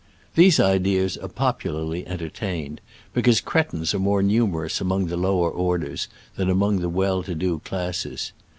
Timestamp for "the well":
6.79-7.21